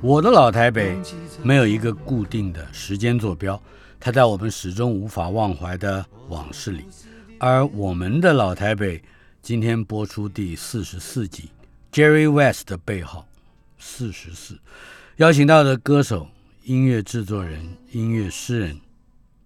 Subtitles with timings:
[0.00, 0.98] 我的老台北
[1.44, 3.60] 没有一个固定的时间坐标，
[4.00, 6.84] 它在我们始终无法忘怀的往事里。
[7.38, 9.00] 而我们的老台北
[9.42, 11.50] 今天播出第四十四集
[11.92, 13.24] ，Jerry West 的背号
[13.78, 14.58] 四十四，
[15.18, 16.26] 邀请到的歌手、
[16.64, 18.80] 音乐制作人、音乐诗人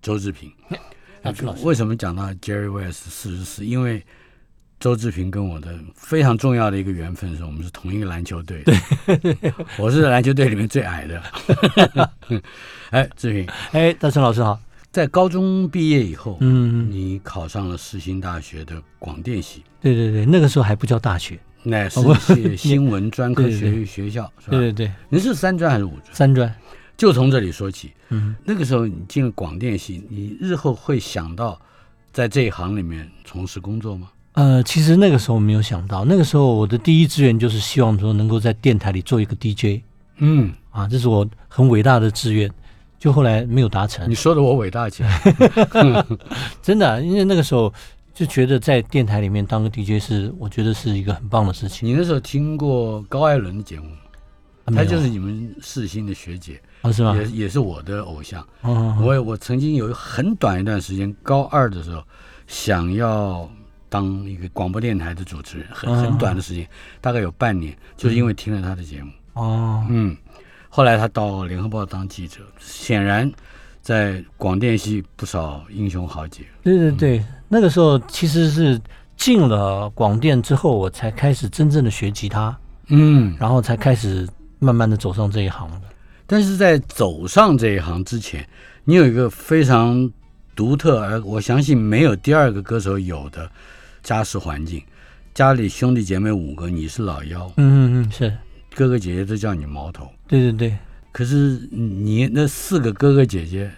[0.01, 0.51] 周志平。
[1.63, 3.67] 为什么讲到 Jerry West 四十四？
[3.67, 4.03] 因为
[4.83, 8.65] 周志平跟我的非常重要的一个缘分是我们是同一个篮球队。
[8.65, 8.75] 对，
[9.79, 11.23] 我是篮球队里面最矮的。
[12.91, 14.59] 哎，志平，哎，大成老师好。
[14.91, 21.39] 在高中毕业以后，嗯，你考上了世新大学的广电系，对对对，那个时候还不叫大学。
[21.63, 24.59] 那是哦不是新闻专科学 学校，是吧？
[24.59, 26.03] 对对对，你是三专还是五专？
[26.13, 26.53] 三专。
[26.97, 27.93] 就从这里说起。
[28.09, 31.59] 嗯，那个时候你进了广电系，你日后会想到
[32.13, 34.09] 在这一行里面从事工作吗？
[34.35, 39.83] 呃，其实那个时候没有想到，那个时候我的第一志愿就是希望说能够在电台里做一个 DJ
[40.19, 42.51] 嗯，啊，这是我很伟大的志愿。
[42.99, 45.21] 就后来没有达成你，说的我伟大起来。
[46.63, 47.75] 真的啊、因为那个时候
[48.15, 51.89] 就觉得在电台里面当个 DJ 是我觉得是一个很棒的事情。
[51.89, 53.97] 你那时候听过高艾伦的节目吗？
[54.67, 57.17] 啊没有她就是你们四星的学姐，啊，是吗？
[57.17, 58.41] 也也是我的偶像。
[58.61, 62.01] 哦，我我曾经有很短一段时间，高二的时候，
[62.47, 63.51] 想要
[63.93, 66.67] 当一个广播电台的主持人，很很短的时间，
[66.99, 69.13] 大概有半年，就是因为听了他的节目。
[69.35, 70.17] 哦，嗯，
[70.71, 73.31] 后来他到联合报当记者，显然
[73.83, 76.43] 在广电系不少英雄豪杰。
[76.63, 78.81] 对对对，那个时候其实是
[79.19, 84.27] 进了广电之后，我才开始真正的学吉他，嗯，然后才开始
[84.59, 85.83] 慢慢的走上这一行的。
[86.27, 88.49] 但是在走上这一行之前，
[88.85, 90.11] 你有一个非常
[90.57, 93.51] 独特，而我相信没有第二个歌手有的
[94.03, 94.83] 家世环境。
[95.35, 98.37] 家里兄弟姐妹五个，你是老幺，嗯嗯嗯，是
[98.75, 100.07] 哥哥姐姐都叫你毛头。
[100.29, 100.77] 对对对，
[101.11, 103.71] 可是你那四个哥哥姐姐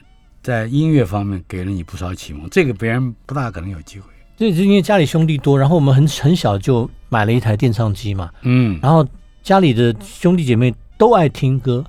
[0.43, 4.07] 在音乐方面给了你不少启蒙，这个别人不大可能有机会。
[4.37, 9.07] 对，就因为家里兄弟多，然后我们很很小就买了一台电唱机嘛，嗯，然后
[9.43, 11.84] 家里的兄弟姐妹都爱听歌，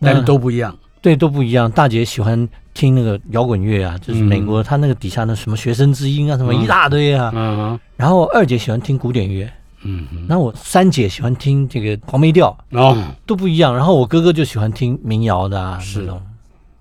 [0.00, 0.74] 但是都不一样。
[1.02, 1.70] 对都不一样。
[1.70, 6.62] 大姐喜欢听那个摇滚乐啊，就是美国，他那个底下那什么学生之音啊，什么嗯。
[6.62, 7.30] 一大堆啊。
[7.34, 7.80] 嗯哼。
[7.96, 9.50] 然后二姐喜欢听古典乐，
[9.82, 12.96] 嗯哼，然后我三姐喜欢听这个黄梅调，哦，
[13.26, 13.74] 都不一样。
[13.74, 16.22] 然后我哥哥就喜欢听民谣的啊，是那种。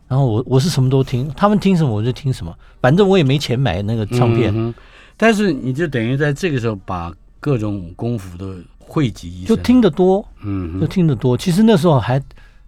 [0.07, 4.73] 然后我我是什么都听，他们听什么我就听什么，反正我也没钱买那个唱片，嗯
[5.15, 11.37] 但是你就等于在这个时候把各种功夫都汇集一身，就听得多，嗯就，听得多。
[11.37, 12.19] 其实那时候还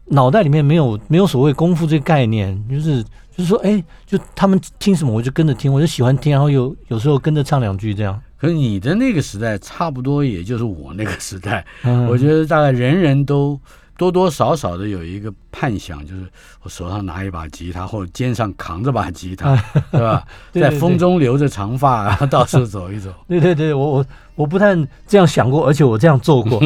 [0.06, 8.20] 脑袋里面没有没有所谓功夫这个概念，就是就是说，哎，就他们听什么我就跟着听，我就喜欢听，然后有有时候跟着唱两句这样。
[8.38, 13.58] 可是你的那个时代差不多也就是我那个时代，嗯，我觉得大概人人都
[14.04, 16.28] 多多少少的有一个盼想，就是
[16.62, 19.56] 我手上拿一把吉他，或者肩上扛着把吉他，
[19.92, 20.24] 对吧？
[20.52, 23.10] 对对在风中留着长发，然后到处走一走。
[23.28, 24.06] 对对对，我我
[24.36, 26.60] 我不但这样想过，而且我这样做过。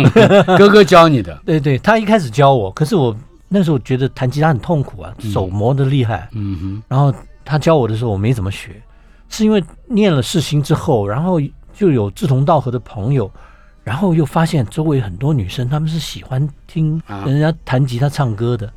[0.57, 3.15] 哥哥教你的，对对，他一开始教我，可是我
[3.47, 6.27] 那时候觉得弹吉他很痛苦啊，手磨得厉害。
[6.33, 7.13] 嗯哼，然后
[7.45, 8.81] 他教我的时候，我没怎么学，
[9.29, 11.39] 是因为念了世新之后，然后
[11.73, 13.29] 就有志同道合的朋友，
[13.87, 18.69] 然后又发现周围很多女生，她们是喜欢听啊人家弹吉他唱歌的，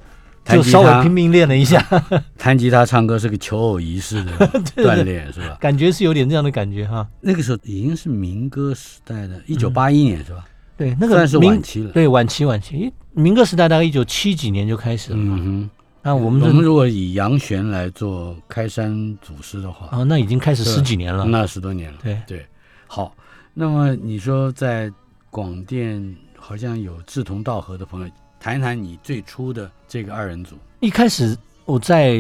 [0.45, 1.85] 就稍微拼命练了一下，
[2.39, 4.33] 弹吉他唱歌是个求偶仪式的
[4.77, 5.57] 锻炼，是吧？
[5.61, 7.05] 感觉是有点这样的感觉哈。
[7.21, 10.45] 那个时候已经是民歌时代的，一九八一年是吧？
[10.77, 11.91] 对，那个算是晚期了。
[11.91, 15.71] 对晚期晚期，民歌时代大概一九七几年就开始了嗯哼
[16.03, 21.25] 那我们，我们如果以杨玄来做开山祖师的话，啊，那已经开始十几年了。
[21.27, 21.99] 那十多年了。
[22.03, 22.47] 对，对，
[22.87, 23.13] 好，
[23.53, 24.93] 那么你说在
[25.31, 28.09] 广电好像有志同道合的朋友，
[28.39, 30.57] 谈一谈你最初的这个二人组。
[30.81, 32.19] 一开始我在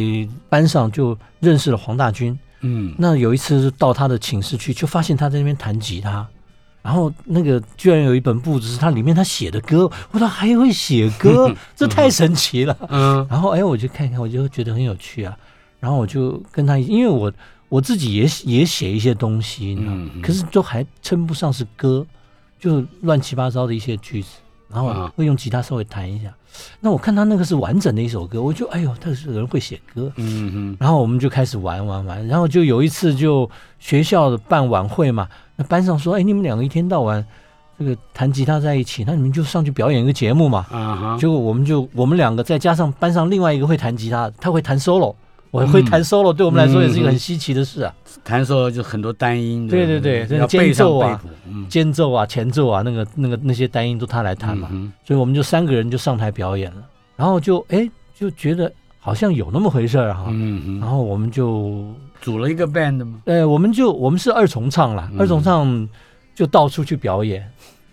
[0.48, 2.38] 班上就认识了黄大军。
[2.62, 6.28] 嗯那有一次到他的寝室去，就发现他在那边弹吉他，
[6.82, 12.76] 然后那个居然有一本簿子是他里面他写的歌，我说还会写歌， 这太神奇了。
[12.90, 15.34] 嗯然后哎，我就看看，我就觉得很有趣啊。
[15.78, 17.32] 然后我就跟他，因为我
[17.70, 22.06] 我自己也也写一些东西，嗯嗯可是都还称不上是歌，
[22.58, 24.28] 就乱七八糟的一些句子，
[24.68, 26.30] 然后啊会用吉他稍微弹一下。
[26.80, 30.12] 那我看他那个是完整的一首歌，我就哎呦，他是人会写歌。
[30.16, 37.24] 嗯嗯然后我们就开始玩玩玩，然后就有一次就学校的办晚会嘛，那班上说，哎，你们两个一天到晚
[37.78, 40.66] 这个弹吉他在一起，那你们就上去表演一个节目嘛。
[40.72, 45.14] 啊哈，结果我们就我们两个再加上班上另外一个会弹吉他，他会弹 solo，
[45.50, 47.92] 我会弹 solo，、对我们来说也是一个很稀奇的事啊。
[48.22, 51.20] 弹 solo 就很多单音，对对对那个要背奏啊
[51.68, 56.82] 间奏啊、前奏啊，那个那个那些单音都他来弹嘛，嗯所以我们就三个人就上台表演了，
[57.16, 60.26] 然后就哎就觉得好像有那么回事儿哈，
[60.80, 61.84] 然后我们就
[62.20, 63.20] 组了一个 band 嘛？
[63.24, 65.18] 呃我们就我们是二重唱了，嗯。
[65.20, 65.88] 二重唱
[66.34, 67.50] 就到处去表演，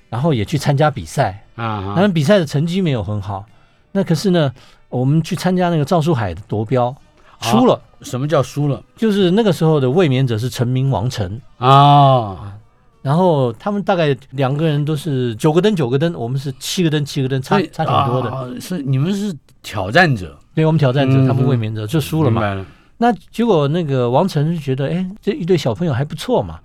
[0.10, 3.46] 然后也去参加比赛，啊哈，当然比赛的成绩没有很好，
[3.92, 4.54] 那可是呢，
[4.90, 6.94] 我们去参加那个赵树海的夺标，
[7.42, 7.82] 输了。
[8.02, 12.54] 什么叫输了就是那个时候的卫冕者是陈明、王晨，啊？
[13.02, 18.30] 然后他们大概两个人都是九个灯九个灯，我们是七个灯七个灯，差差挺多的。
[18.30, 22.54] 啊是你们是挑战者，对我们挑战者，嗯他们卫冕者就输了嘛。
[22.54, 22.64] 了，
[22.98, 26.60] 那结果那个王晨就觉得，哎，这一对小朋友还不错嘛，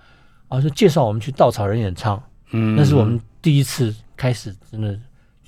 [0.49, 2.21] 啊，就介绍我们去稻草人演唱。
[2.51, 4.93] 嗯，那是我们第一次开始，真的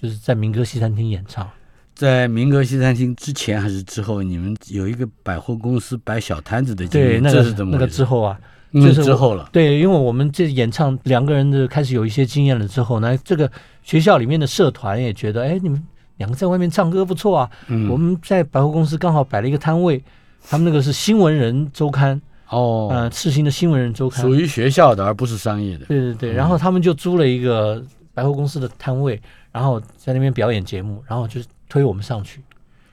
[0.02, 1.48] 就是在民歌西餐厅演唱。
[1.96, 8.38] 在民歌西餐厅之前还是之后，你们有一个百货公司摆小摊子的经对，验，那个这是怎么那个之后啊，
[8.74, 13.50] 嗯就是我之后了，对，因为我们这演唱两个人的开始有一些经验了之后呢，这个
[13.82, 15.82] 学校里面的社团也觉得，哎，你们
[16.18, 17.50] 两个在外面唱歌不错啊。
[17.68, 20.04] 嗯我们在百货公司刚好摆了一个摊位，
[20.48, 24.22] 他们那个是新闻人周刊，哦，呃，世新的新闻人周刊。
[24.22, 25.86] 属于学校的，而不是商业的。
[25.86, 27.82] 对对对，然后他们就租了一个
[28.14, 29.22] 百货公司的摊位，
[29.54, 31.40] 然后在那边表演节目，然后就
[31.70, 32.42] 推我们上去。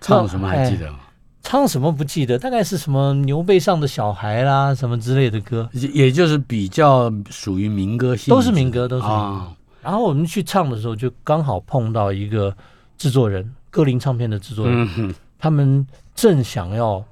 [0.00, 0.98] 唱什么还记得吗？
[1.44, 5.68] 唱什么不记得，大概是什么牛背上的小孩啦，什么之类的歌。
[5.72, 12.56] 也也就是比较属于民歌性质，都是民歌都是民歌啊，然后我们去唱的时候，就刚好碰到一个
[12.96, 15.84] 制作人，歌林唱片的制作人，嗯，他们
[16.14, 17.04] 正想要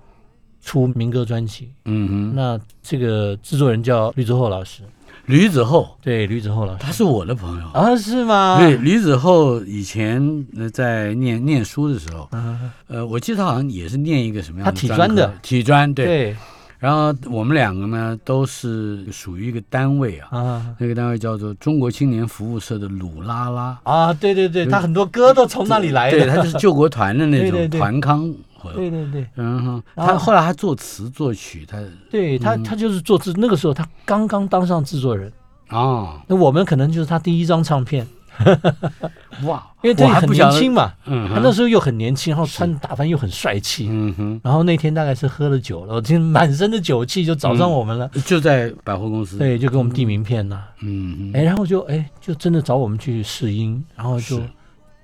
[0.60, 1.72] 出民歌专辑。
[1.86, 4.84] 嗯哼，那这个制作人叫吕志厚老师，
[5.30, 7.66] 吕子厚，对，吕子厚老师他是我的朋友。
[7.68, 8.58] 啊，是吗？
[8.58, 16.04] 对，吕子厚以前呃在念念书的时候，啊，呃，我记得他好像也是念一个什么样的他体专专的体专对。
[16.04, 16.36] 对
[16.80, 28.32] 然后我们两个呢都是属于一个单位啊，啊那个单位叫做中国青年服务社的鲁拉拉，啊，对对对，他很多歌都从那里来的，对，他就是救国团的那种 团康。
[28.74, 29.26] 对对对。
[29.36, 31.78] 嗯哼，然后他后来他作词作曲，他
[32.10, 32.62] 对，他嗯。
[32.62, 35.32] 他就是做制，那个时候他刚刚当上制作人，
[35.68, 36.22] 啊。
[36.26, 38.06] 那我们可能就是他第一张唱片，
[39.44, 54.40] 哇， 因为他很年轻，嘛，嗯，他那时候又很年轻，然后穿打扮又很帅气，嗯哼，然后那天大概是喝了酒了，我听满身的酒气就找上我们了，就在百货公司，，对，就给我们递名片呐、嗯哼，哎，然后就哎就真的找我们去试音，然后就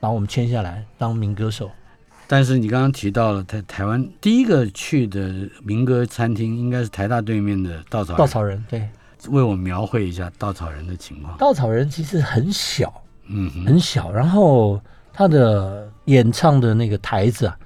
[0.00, 1.70] 把我们签下来当民歌手。
[2.26, 5.32] 但是你刚刚提到了台台湾第一个去的
[5.62, 8.88] 民歌餐厅，应该是台大对面的稻草人稻草人对，
[9.28, 11.36] 为我描绘一下稻草人的情况。
[11.38, 12.92] 稻草人其实很小
[13.26, 14.80] 嗯，很小，然后
[15.12, 17.56] 他的演唱的那个台子啊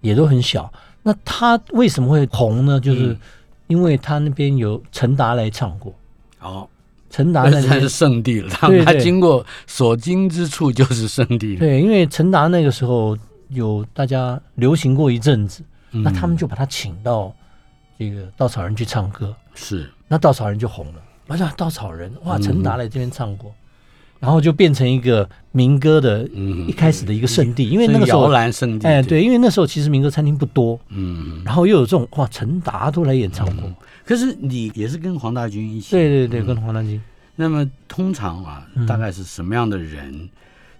[0.00, 0.72] 也都很小。
[1.02, 2.78] 那他为什么会红呢？
[2.78, 3.18] 就是嗯
[3.68, 5.94] 因为他那边有陈达来唱过，
[6.40, 6.68] 哦，
[7.08, 8.50] 陈达那才是圣地了。
[8.50, 11.56] 他他经过所经之处就是圣地。
[11.56, 13.16] 对，因为陈达那个时候
[13.50, 16.02] 有大家流行过一阵子，嗯。
[16.02, 17.34] 那他们就把他请到
[17.98, 19.90] 这个稻草人去唱歌，是。
[20.08, 21.02] 那稻草人就红了。
[21.26, 23.54] 我想稻草人哇，嗯陈达来这边唱过，
[24.18, 26.66] 然后就变成一个民歌的嗯。
[26.66, 28.88] 一开始的一个圣地，因为那个时候摇篮圣地。
[28.88, 33.72] 哎，对，因为那时候其实民歌餐厅不多，嗯，然后又有这种哇，陈达都来演唱过，
[34.04, 35.92] 可是你也是跟黄大军一起。
[35.92, 37.00] 对对对，跟黄大军，
[37.36, 40.28] 那么通常啊嗯，大概是什么样的人，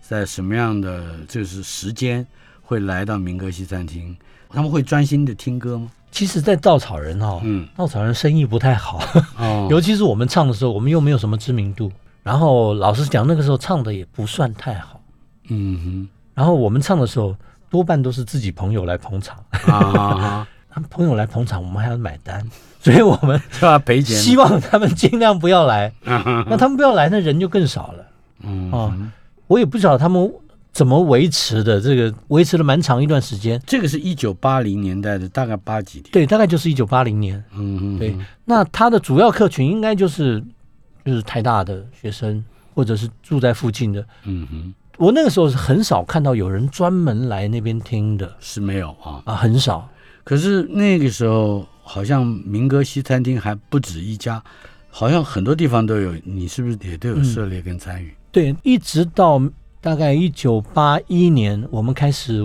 [0.00, 2.26] 在什么样的就是时间
[2.70, 4.16] 会来到民歌西餐厅？
[4.48, 5.90] 他们会专心的听歌吗？
[6.12, 9.00] 其实，在稻草人哦，嗯，稻草人生意不太好，
[9.36, 11.90] 哦， 尤其是我们唱的时候，我们又没有什么知名度，
[12.22, 15.00] 然后老实讲，那个时候唱的也不算太好，
[15.48, 16.08] 嗯哼。
[16.32, 17.34] 然后我们唱的时候，
[17.68, 22.48] 多半都是自己朋友来捧场， 他们朋友来捧场，我们还要买单，
[22.80, 24.16] 所以我们就要赔钱。
[24.16, 28.06] 希望他们尽量不要来，嗯那他们不要来，那人就更少了。
[28.44, 28.94] 嗯哦，
[29.48, 30.32] 我也不知道他们
[30.72, 33.60] 怎么维持的，这个维持了蛮长一段时间。
[33.66, 36.10] 这个是一九八零年代的，大概八几年。
[36.10, 37.42] 对，大概就是一九八零年。
[37.54, 40.42] 嗯哼，对，那他的主要客群应该就是
[41.04, 44.02] 就是台大的学生，或或者是住在附近的。
[44.24, 49.20] 嗯哼，我那个时候是很少看到有人专门来那边听的是没有啊。
[49.26, 49.86] 啊，很少。
[50.24, 54.42] 可是那个时候好像民歌西餐厅还不止一家，
[54.88, 58.14] 好像很多地方都有，你是不是也都有涉猎跟参与？
[58.32, 59.38] 对，一直到
[59.80, 62.42] 大概一九八一年，我们开始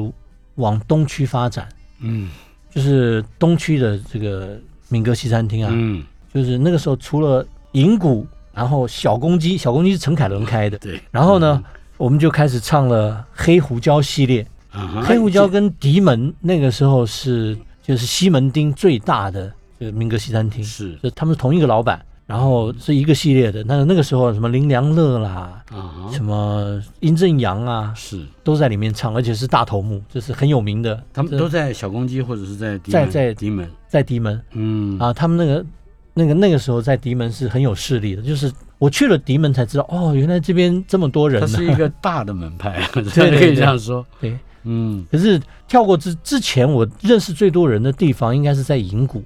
[0.56, 1.68] 往东区发展，
[2.00, 2.30] 嗯。
[2.72, 11.00] 就是东区的这个民歌西餐厅啊，嗯，就是那个时候除了银谷，然后小公鸡，小公鸡是陈凯伦开的，对。
[11.10, 11.64] 然后呢，
[11.96, 14.46] 我们就开始唱了黑胡椒系列。
[14.74, 19.50] 嗯黑胡椒跟迪门那个时候是就是西门町最大的
[19.80, 20.94] 这个民歌西餐厅，是。
[21.02, 23.64] 就他们是同一个老板，然后是一个系列的。
[23.66, 31.02] 那那个时候什么林良乐啦，啊哈什么殷正阳啊，是，都在里面唱，而且是大头目，就是很有名的。
[31.14, 35.66] 他们都在小公鸡或者是在在在迪门，在迪门嗯啊，他们那个
[36.14, 41.48] 那个那个时候在迪门是很有势力的，就是我去了迪门才知道，哦，原来这边这么多人呢。
[41.52, 44.06] 它是一个大的门派， 对可以对这样说。
[44.20, 49.24] 对，嗯可是跳过之之前，我认识最多人的地方应该是在银谷。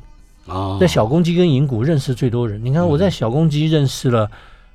[0.50, 2.63] 哦，在小公鸡跟银谷认识最多人。
[2.63, 4.29] 你看我在小公鸡认识了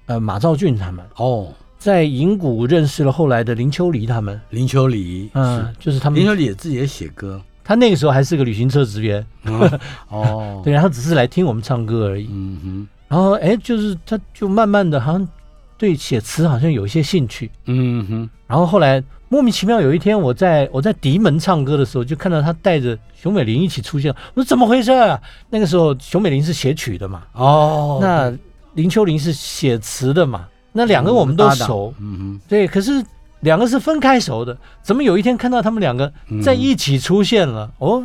[0.06, 6.18] 呃马兆俊他们，哦，在银谷认识了后来的林秋离他们，林秋离，嗯是，就是他们。
[6.18, 12.28] 林秋离也自己也写歌，他那个时候还是个旅行车职员，嗯 哦，对，然后只是来听我们唱歌而已。
[12.30, 15.28] 嗯哼，然后哎，就是他就慢慢的好像
[15.76, 17.50] 对写词好像有一些兴趣。
[17.66, 25.20] 嗯哼，然后后来莫名其妙有一天我在我在迪门唱歌的时候，就看到他带着熊美玲一起出现，我说怎么回事啊？
[25.50, 28.32] 那个时候熊美玲是写曲的嘛，哦，那
[28.74, 32.40] 林秋玲是写词的嘛，那两个我们都熟，嗯哼。
[32.48, 33.04] 对，可是
[33.40, 36.12] 两个是分开熟的，怎么有一天看到他们两个，
[36.42, 37.70] 在一起出现了？
[37.78, 38.02] 哦，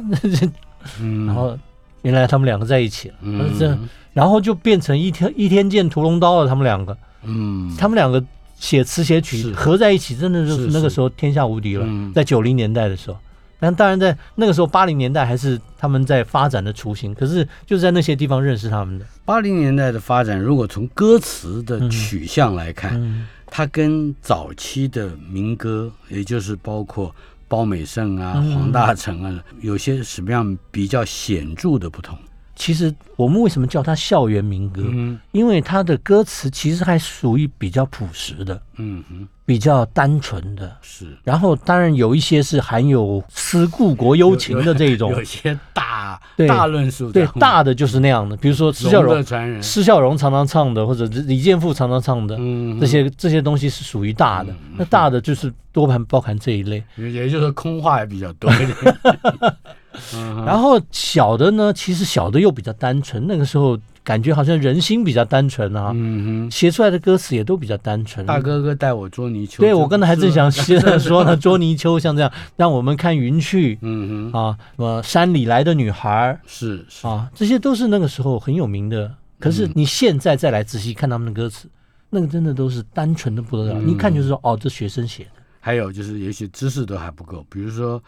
[1.00, 1.58] 嗯，然后
[2.02, 3.78] 原来他们两个在一起了，嗯，这
[4.14, 6.48] 然后就变成一天一天见屠龙刀了。
[6.48, 8.24] 他们两个，嗯，他们两个
[8.58, 11.86] 写词写曲合在一起，真的就是是那个时候天下无敌了。
[11.88, 13.18] 嗯在九零年代的时候，
[13.60, 19.06] 但当然在那个时候八零年代还是他们在发展的雏形，可是就是在那些地方认识他们的。
[19.26, 27.14] 八零年代的发展，如果从歌词的取向来看，嗯它跟早期的民歌，也就是包括
[27.48, 32.18] 包美胜啊、嗯黄大成啊，有些什么样比较显著的不同？
[32.60, 34.84] 其实我们为什么叫它校园民歌？
[34.86, 40.76] 嗯因为它的歌词其实还属于比较朴实的、嗯哼，比较单纯的。
[40.82, 41.08] 是。
[41.24, 45.10] 然后当然有一些是含有思故国幽情的这种。
[45.12, 46.48] 有，些大对。
[46.48, 49.24] 大论述对，大的就是那样的，比如说施孝荣
[49.64, 54.54] 施孝荣常常唱的，或者李健富常常唱的，嗯这些这些东西是属于大的。
[54.76, 58.76] 那大的就是多盘包含这一类，也也就是空话也比较多一点。
[60.16, 68.26] 嗯然后小的呢，其实小的又比较单纯，那个时候感觉好像人心比较单纯啊，嗯写出来的歌词也都比较单纯。
[68.26, 69.62] 大哥哥带我捉泥鳅。
[69.62, 73.78] 对，我刚才还正想是吧说呢，捉泥鳅像这样，让我们看云去。
[73.82, 79.12] 嗯哼，啊，什么山里来的女孩是是，啊，这些都是那个时候很有名的。
[79.40, 81.70] 可是你现在再来仔细看他们的歌词，
[82.10, 85.30] 那个真的都是单纯的不得了，一看就是说，哦，这学生写的。
[85.62, 88.02] 还有就是也许知识都还不够，比如说，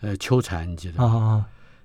[0.00, 0.94] 呃，秋蝉，你记得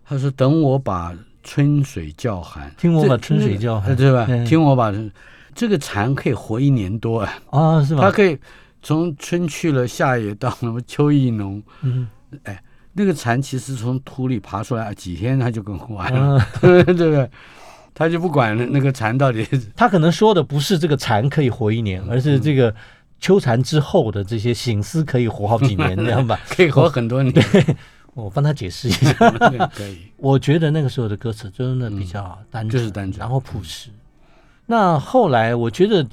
[0.07, 3.89] 他说：“等我把春水叫寒，听我把春水叫寒。
[3.89, 4.25] 呃对吧？
[4.29, 4.45] 嗯。
[4.45, 4.93] 听我把
[5.53, 8.01] 这个蝉可以活一年多啊，啊，是吧？
[8.03, 8.37] 它可以
[8.81, 11.61] 从春去了，夏也到了，秋意浓。
[11.81, 12.07] 嗯。
[12.43, 12.61] 哎
[12.97, 17.29] 那个蝉其实从土里爬出来几天，它就更完了，嗯， 对不对？
[17.93, 19.45] 他就不管那个蝉到底。
[19.75, 22.73] 他可能说的不是这个蝉可以活一年，而是这个
[23.19, 26.39] 秋蝉之后的这些醒思可以活好几年，这样吧？
[26.47, 27.33] 可以活很多年，
[28.15, 29.13] 我帮他解释一下。
[29.75, 29.99] 可以。
[30.17, 33.89] 我觉得那个时候的歌词真的比较单纯，嗯就是单纯然后朴实。
[34.65, 36.03] 那后来我觉得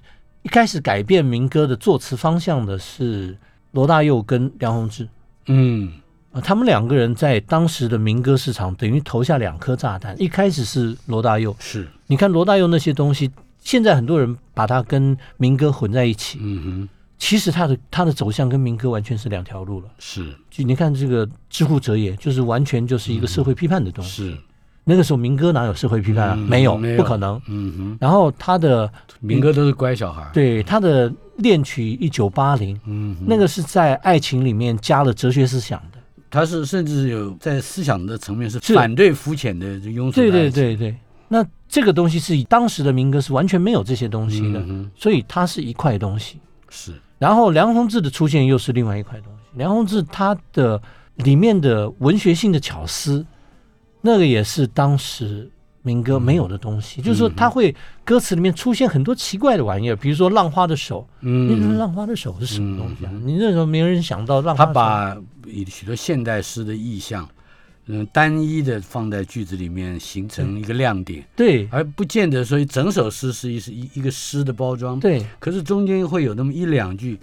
[0.43, 3.35] 一开始改变民歌的作词方向的是
[3.71, 5.09] 罗大佑跟梁鸿志。
[5.47, 5.93] 嗯
[6.33, 10.15] 啊，他们两个人在当时的民歌市场等于投下两颗炸弹。
[10.21, 16.89] 一开始是罗大佑，是，你看罗大佑那些东西，现在很多人把它跟民歌混在一起，嗯哼，
[17.25, 19.87] 其实他的他的走向跟民歌完全是两条路了。
[20.01, 24.31] 是就你看这个“知乎者也”，就是完全就是一个社会批判的东西。
[24.31, 24.37] 是，
[24.83, 26.35] 那个时候民歌哪有社会批判啊？
[26.37, 27.41] 嗯没有，没有不可能。
[27.47, 35.99] 嗯哼，然后他的民歌都是乖小孩，，对他的恋曲一九八零，嗯哼，那个是在爱情里面加了哲学思想的。
[36.29, 40.97] 他是甚至有在思想的层面是是反对肤浅的庸俗的对对，对对，
[41.29, 46.41] 那这个东西是当时的民歌是完全没有这些东西的，嗯，所以它是一块东西。
[46.75, 49.39] 是，然后梁鸿志的出现又是另外一块东西。
[49.53, 50.83] 梁鸿志他的
[51.15, 53.25] 里面的文学性的巧思，
[54.01, 55.49] 那个也是当时
[55.83, 57.73] 民歌没有的东西，就是说他会
[58.05, 63.13] 歌词里面出现很多奇怪的玩意儿，比如说浪花的手，嗯，浪花的手是什么东西啊？
[63.25, 65.17] 你那时候没有人想到浪花的手，他把
[65.69, 67.29] 许多现代诗的意象，
[67.87, 77.19] 嗯，单一的放在句子里面，形成一个亮点，对而不见得说整首诗是一是一一个诗的包装。，对可是中间会有那么一两句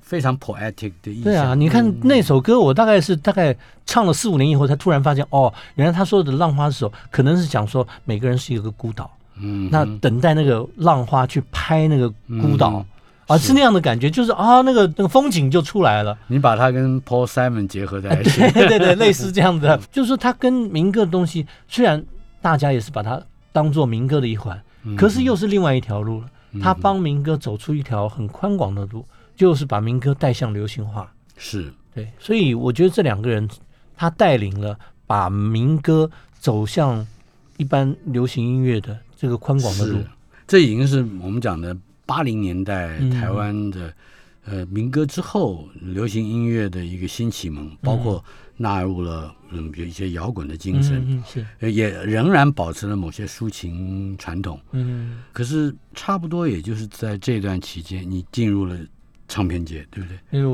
[0.00, 1.24] 非常 poetic 的意象。
[1.24, 1.54] 对啊！
[1.54, 12.10] 你看那首歌，我大概是大概唱了四五年以后，才突然发现，哦，原来他说的浪花的时候，可能是讲说每个人是一个孤岛，嗯，那等待那个浪花去拍那个
[12.42, 12.78] 孤岛。
[12.78, 12.86] 嗯
[13.30, 13.48] 啊，是。
[13.48, 22.04] 是那样的感觉，就是啊，那个那个风景就出来了，你把它跟 Paul Simon 结合在一起， 对对对，类似这样的，就是说它跟民歌的东西，虽然
[22.42, 23.20] 大家也是把它
[23.52, 26.26] 当做民歌的一环，嗯可是又是另外一条路了。
[26.60, 29.06] 他帮民歌走出一条很宽广的路，
[29.36, 31.08] 就是把民歌带向流行化。
[31.36, 31.72] 是。
[31.94, 33.48] 对，所以我觉得这两个人，
[33.96, 36.10] 他带领了把民歌
[36.40, 37.06] 走向
[37.56, 39.98] 一般流行音乐的这个宽广的路。，
[40.48, 41.76] 这已经是我们讲的
[42.10, 43.94] 八零年代嗯台湾的、
[44.44, 48.24] 呃民歌之后流行音乐的一个新启蒙，包括
[48.56, 51.46] 纳入了嗯有一些摇滚的精神，是。
[51.60, 54.58] 呃也仍然保持了某些抒情传统。
[54.72, 55.20] 嗯。
[55.32, 58.76] 可是差不多也就是在这段期间，你进入了
[59.28, 60.08] 唱片界，对不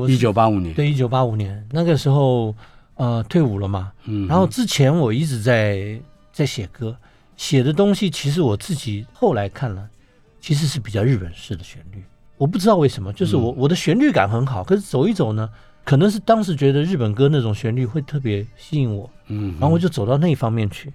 [0.05, 0.13] 对？
[0.13, 1.67] 一九八五年，对一九八五年。
[1.71, 2.53] 那个时候
[2.95, 5.99] 呃退伍了嘛，嗯，然后之前我一直在
[6.31, 6.95] 在写歌，
[7.35, 9.89] 写的东西其实我自己后来看了，
[10.47, 12.01] 其实是比较日本式的旋律。
[12.37, 15.49] 我不知道为什么，就是我、我的旋律感很好，可是走一走呢，
[15.83, 20.93] 可能是当时觉得日本歌那种旋律会特别吸引我，嗯，然后我就走到那一方面去，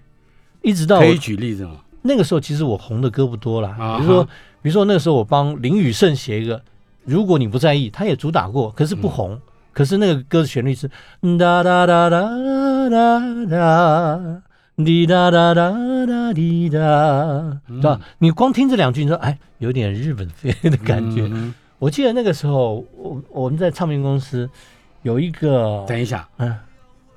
[0.62, 1.76] 一直到可以举例子吗？
[2.00, 4.24] 那个时候，其实我红的歌不多啦，啊哈比如说，
[4.62, 6.58] 比如说那个时候我帮林宇胜写一个
[7.04, 9.38] 《如果你不在意》，他也主打过，可是不红。
[9.74, 10.88] 可是那个歌的旋律是
[11.38, 12.30] 哒哒哒哒
[12.88, 14.42] 哒哒，
[14.76, 15.70] 滴答答答
[16.06, 16.78] 答滴答，
[17.68, 18.00] 对吧？
[18.18, 21.28] 你光听这两句，你说哎，有点日本飞的感觉。
[21.30, 24.48] 嗯我记得那个时候，我我们在唱片公司
[25.02, 26.28] 有一个，等一下。
[26.36, 26.58] 嗯，哒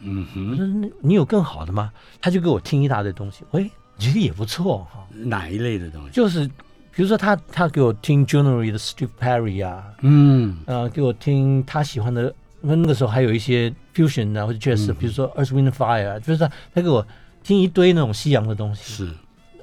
[0.00, 1.92] 嗯我哼，说你你有更好的吗？
[2.20, 6.10] 他就给我听一大堆东西，喂，觉得也不错哈、哪一类的东西？
[6.12, 6.46] 就是
[6.94, 17.06] 比如说他他给我听 January 的 Steve Perry 啊，嗯呃，给我听他喜欢的，那那个时候还有一些 fusion 啊或者 jazz，、嗯比如说 Earth Wind Fire 啊，就是他他给我
[17.42, 18.82] 听一堆那种西洋的东西。
[18.92, 19.10] 是，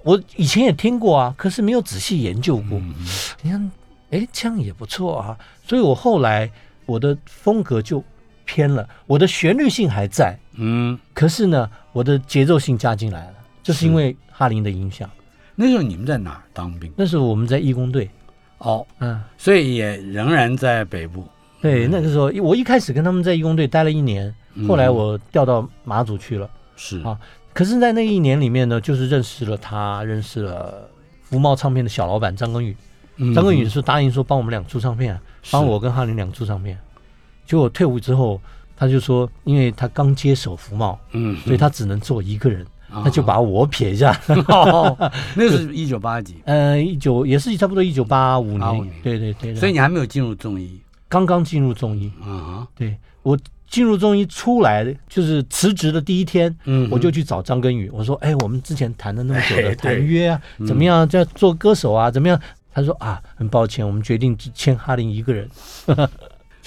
[0.03, 2.77] 我以前也听过啊，可是没有仔细研究过。
[2.79, 2.93] 嗯
[3.41, 3.71] 你看，
[4.11, 5.37] 哎，这样也不错啊。
[5.65, 6.49] 所以我后来
[6.85, 8.03] 我的风格就
[8.47, 15.07] 偏了，我的旋律性还在，嗯，可是呢，我的节奏性加进来了，就是因为哈林的影响。
[15.53, 16.91] 那时候你们在哪儿当兵？
[16.95, 18.09] 那时候我们在义工队，
[18.59, 21.27] 哦，嗯，所以也仍然在北部。
[21.61, 24.33] 对，那个时候我一开始跟他们在义工队待了一年，
[24.67, 26.49] 后来我调到马祖去了。
[26.75, 27.19] 是啊
[27.53, 30.87] 可是，在那一年里面呢，就是认识了他，认识了
[31.23, 32.75] 福茂唱片的小老板张根宇。
[33.19, 36.77] 嗯张根宇是答应说帮我们俩出唱片、啊，帮我跟哈林俩出唱片。
[37.47, 38.39] 结果退伍之后，
[38.75, 44.15] 他就说，因为他刚接手福茂，嗯，所以他只能做一个人，啊他就把我撇下。
[45.35, 50.79] 那是一九八几， 呃，一九也是差不多一九八五85年年，对对对，所以你还没有进入中医
[51.09, 52.67] 刚刚进入中医，啊？
[52.75, 53.37] 对我
[53.69, 61.07] 进入中医出来的就是辞职的第一天，嗯我就去找张根宇，我说：“哎，我们之前谈了那么久的 谈约啊，嗯怎么样？
[61.07, 62.39] 在做歌手啊，怎么样？”
[62.73, 65.49] 他说：“啊，很抱歉，我们决定只签哈林一个人。”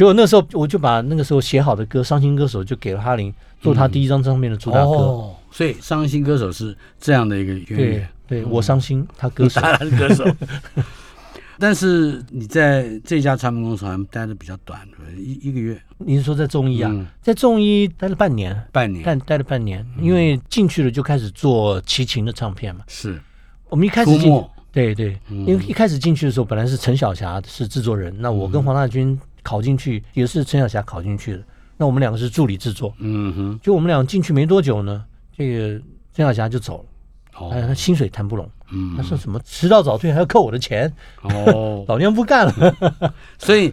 [0.00, 4.92] 结果那时候我就把那个时候写好的歌《伤心歌手》就给了哈林做他第一张唱片的主打歌。
[4.92, 9.60] 哦，所以伤心歌手是这样的一个渊对源，对，我伤心，他歌手。
[11.60, 14.80] 但是你在这家唱片公司好像待的比较短，
[15.18, 16.90] 一一个月，你是说在中医啊？
[16.90, 17.06] 嗯。
[17.20, 19.04] 在中医待了半年，半年。
[19.04, 22.82] 待待了半年，因为进去了就开始做齐秦的唱片嘛。
[22.88, 23.20] 是。
[23.68, 25.44] 我们一开始进对对，嗯。
[25.44, 31.42] 因为一开始进去的时候，本来是陈小霞是制作人，那我跟黄大军考进去，也是陈小霞考进去的，
[31.76, 32.94] 那我们两个是助理制作。
[32.98, 35.05] 嗯哼，就我们俩进去没多久呢，
[35.37, 35.81] 这个
[36.14, 38.94] 陈小霞就走了，哎，哦他，薪水谈不拢，嗯。
[38.96, 43.14] 他说什么迟到早退还要扣我的钱，哦， 老娘不干了。
[43.38, 43.72] 所以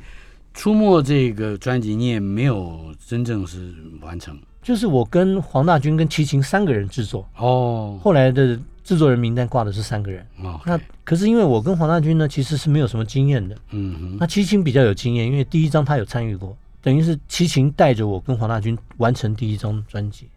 [0.53, 4.37] 出没这个专辑你也没有真正是完成。
[4.63, 10.25] 就是我跟黄大军跟齐秦三个人制作，哦，后来的制作人名单挂的是三个人。
[10.41, 13.53] 哦，那可是因为我跟黄大军呢，其实是没有什么经验的。
[13.71, 20.29] 嗯哼，那齐秦比较有经验，因为第一张他有参与过，等于是齐秦带着我跟黄大军完成第一张专辑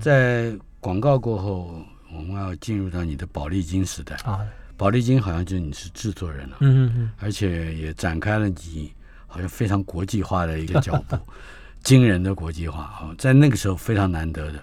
[0.00, 4.16] 在广告过后，我们要进入到你的宝丽金时代。
[4.24, 4.40] 啊。
[4.78, 8.90] 宝丽金好像就是你是制作人了，嗯嗯嗯，而且也展开了你
[9.26, 11.16] 好像非常国际化的一个脚步，
[11.84, 14.58] 惊人的国际化啊，在那个时候非常难得的。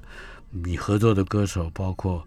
[0.49, 2.21] 你合作的歌手包括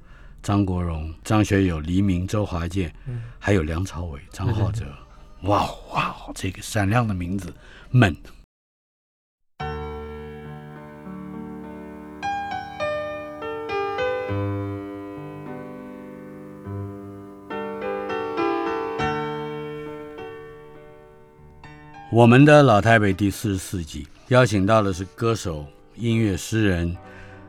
[0.44, 2.94] 张国荣、张学友、黎明、周华健，
[3.38, 4.84] 还有梁朝伟、张浩哲。
[5.44, 7.50] 哇哦哇哦，这个闪亮的名字
[7.90, 8.14] 们。
[22.12, 26.94] 我们的老台北第四十四集邀请到的是歌手、音乐诗人，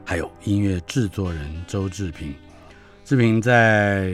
[0.06, 2.34] 还有音乐制作人周志平。
[3.06, 4.14] 志平在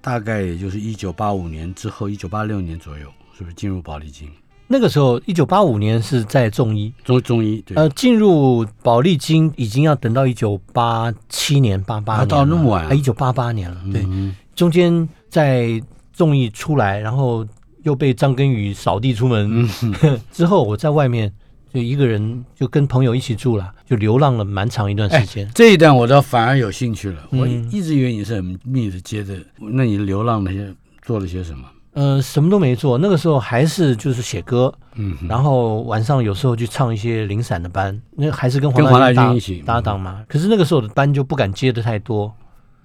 [0.00, 4.28] 大概也就是一九八五年之后，一九八六年左右，是不是进入保利金？
[4.66, 13.76] 那个时候一九八五年是在中医，中中医对，呃，进入保利金已经要等到一九八七年、八八啊年了，到那么晚啊一九八八年了。
[13.92, 17.46] 对，嗯中间在综艺出来，然后
[17.82, 21.30] 又被张根宇扫地出门，嗯 之后我在外面
[21.72, 25.50] 就一个人就跟朋友一起住了，就流浪了蛮长一段时间。
[25.54, 27.26] 这一段我倒反而有兴趣了。
[27.30, 31.66] 嗯我一直以为你是很密的接着，那你流浪那些做了些什么？
[31.94, 40.24] 呃，什么都没做，那个时候还是就是写歌，嗯，然后晚上有时候去唱一些零散的班，那还是跟跟黄大大军一起搭档嘛。
[40.26, 42.32] 可是那个时候的班就不敢接的太多，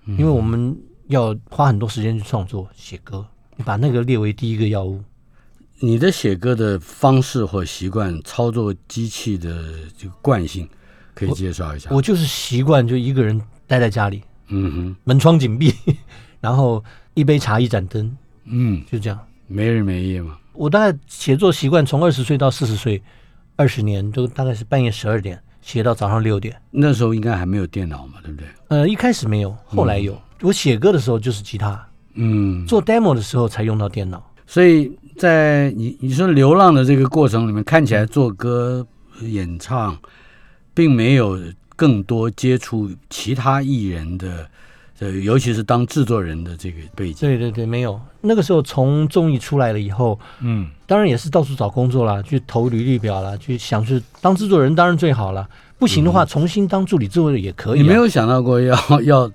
[0.05, 5.01] 嗯因为我们要花很多时间去创作写歌，你把那个列为第一个要务。
[5.79, 9.63] 你的写歌的方式或习惯，操作机器的
[9.97, 10.67] 这个惯性，
[11.13, 11.89] 可以介绍一下。
[11.91, 15.71] 我就是习惯就一个人待在家里，嗯哼，门窗紧闭，
[16.41, 19.19] 然后一杯茶一盏灯，嗯，就这样。
[19.45, 20.37] 没日没夜嘛。
[20.53, 23.01] 我大概写作习惯从二十岁到四十岁，
[23.55, 26.59] 二十年都大概是半夜十二点写到早上六点。
[26.71, 28.47] 那时候应该还没有电脑嘛，对不对？
[28.69, 30.19] 呃，一开始没有，后来有。
[30.41, 34.23] 我写歌的时候就是吉他，嗯，做 demo 的时候才用到电脑。
[34.45, 38.85] 所以在你你说流浪的这个过程里面，看起来做歌、
[39.21, 39.97] 演唱，
[40.73, 41.39] 并没有
[41.75, 44.47] 更多接触其他艺人的，
[44.99, 47.27] 呃，尤其是当制作人的这个背景。
[47.27, 47.99] 对对对，没有。
[48.21, 55.47] 那个时候从综艺出来了以后，嗯，当然也是到处找工作啦，去投履历表啦，去想去当制作人，当然最好了。
[55.79, 57.81] 不行的话，重新当助理制作人也可以、啊。
[57.81, 59.31] 你没有想到过要要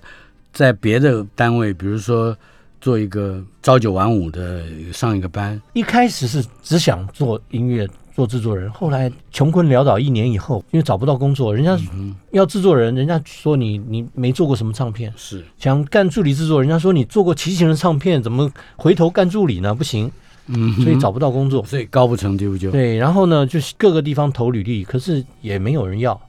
[0.52, 2.36] 在别的单位，比如说
[2.82, 19.72] 做一个朝九晚五的上一个班，一开始是只想做音乐、做制作人，后来穷困潦倒一年以后，因为找不到工作，人家嗯，要制作人，人家说你你没做过什么唱片，是，想干助理制作，人家说你做过齐秦的唱片，怎么回头干助理呢？
[19.72, 20.10] 不行，
[20.48, 21.64] 嗯，所以找不到工作。
[21.64, 22.72] 所以高不成低不就。
[22.72, 26.20] 对，然后呢，就是各个地方投履历，可是也没有人要。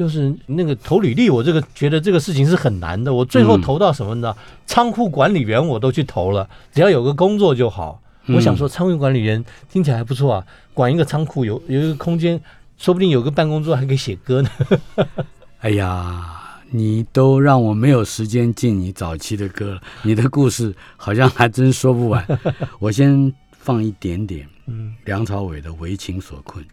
[0.00, 3.12] 就是那个投履历，我这个觉得这个事情是很难的。
[3.12, 4.34] 我最后嗯投到什么呢？
[4.64, 8.00] 仓库管理员我都去投了，只要有个工作就好。
[8.24, 12.40] 嗯我想说，仓库管理员听起来还不错啊，管一个仓库有有一个空间，
[12.78, 14.48] 说不定有个办公桌还可以写歌呢。
[15.60, 22.26] 哎呀，你都让我没有时间进你早期的歌了，你的故事好像还真说不完。
[22.80, 26.64] 我先放一点点嗯，梁朝伟的《为情所困》。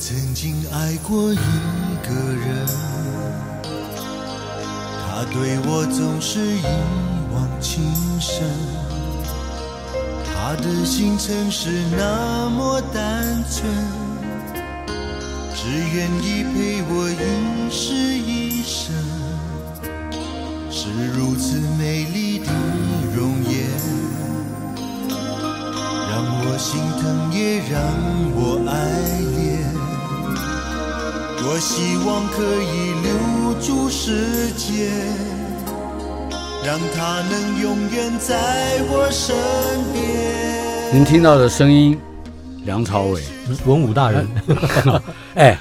[0.00, 2.66] 曾经爱过一个人。
[5.02, 6.62] 他对我总是一
[7.34, 7.82] 往情
[8.20, 8.48] 深，
[10.24, 13.68] 他的心曾是那么单纯，
[15.52, 18.94] 只愿意陪我一世一生，
[20.70, 22.46] 是如此美丽的
[23.16, 23.68] 容颜，
[26.08, 27.82] 让我心疼也让
[28.36, 29.07] 我爱。
[31.48, 34.86] 多希望可以留住时间，
[36.62, 39.34] 让它能永远在我身
[39.94, 40.94] 边。
[40.94, 41.98] 您听到的声音，
[42.66, 43.22] 梁朝伟。
[43.64, 44.28] 文武大人，
[45.36, 45.58] 哎，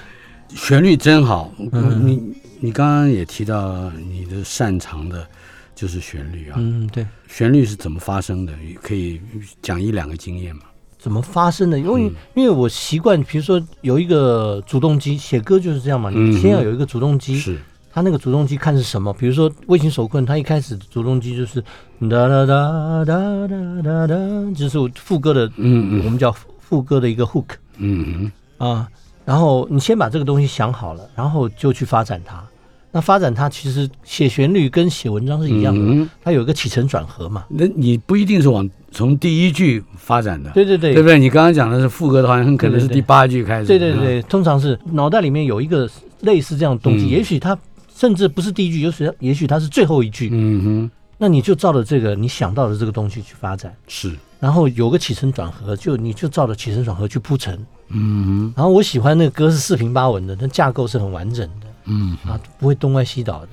[0.50, 1.54] 旋律真好。
[1.72, 5.26] 嗯你你刚刚也提到你的擅长的
[5.74, 7.08] 就是旋律啊，嗯，对。
[7.30, 8.52] 旋律是怎么发生的？
[8.82, 9.22] 可以
[9.62, 10.64] 讲一两个经验吗？
[11.08, 11.80] 怎么发生的？
[11.80, 17.58] 因为、嗯因为我习惯，比如说有一个主动机，写歌就是这样嘛，嗯你先要有一个主动机，是，
[17.94, 21.62] 它那个主动机看是什么，比如说《卫星手困》，它一开始的主动机就是
[22.10, 24.16] 哒哒哒哒哒哒哒，
[24.54, 28.86] 就是副歌的，嗯嗯我们叫副歌的一个 hook 嗯啊。
[29.24, 32.44] 然后你先把这个东西想好了，然后就去发展它。
[32.92, 36.10] 那发展它其实写旋律跟写文章是一样的，嗯。
[36.24, 37.46] 它有一个起承转合嘛。
[37.50, 41.20] 那你不一定是往从第一句发展的，对对对，对不对？
[41.20, 43.66] 你刚刚讲的是副歌的话，很可能是第八句开始。
[43.66, 45.88] 嗯，对对对，通常是脑袋里面有一个
[46.22, 47.10] 类似这样的东西，嗯。
[47.10, 47.58] 也许它
[47.94, 57.54] 甚至不是第一句，也许也许它是最后一句，嗯哼，那你就照着这个你想到的这个东西去发展，是，然后有个起承转合，就你就照着起承转合去铺陈。
[57.90, 63.50] 嗯哼，然后我喜欢那个歌是四平八稳的，那架构是很完整的嗯，啊，不会东歪西倒的。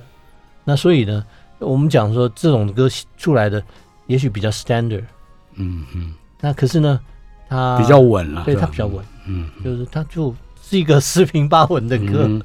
[0.63, 1.25] 那所以呢，
[1.59, 3.63] 我们讲说这种歌出来的
[4.07, 5.03] 也许比较 standard，
[5.55, 6.99] 嗯嗯，那可是呢，
[7.47, 9.49] 它比较稳了，对它比较，稳，嗯。
[9.63, 12.25] 就是它就是一个四平八稳的歌。
[12.25, 12.41] 嗯，